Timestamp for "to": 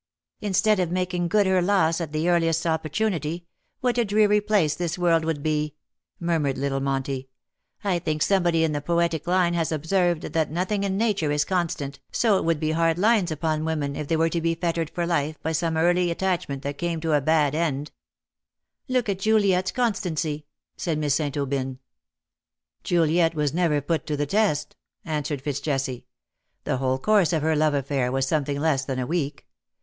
14.29-14.41, 17.01-17.13, 24.07-24.17